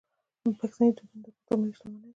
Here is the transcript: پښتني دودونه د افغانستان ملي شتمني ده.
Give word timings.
پښتني 0.59 0.89
دودونه 0.97 1.17
د 1.23 1.25
افغانستان 1.29 1.57
ملي 1.61 1.75
شتمني 1.77 1.99
ده. 2.01 2.09